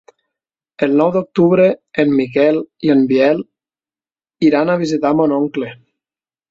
El 0.87 0.95
nou 1.01 1.11
d'octubre 1.15 1.67
en 2.05 2.15
Miquel 2.21 2.59
i 2.89 2.93
en 2.97 3.07
Biel 3.13 3.47
iran 4.51 4.75
a 4.75 4.81
visitar 4.87 5.17
mon 5.21 5.39
oncle. 5.43 5.75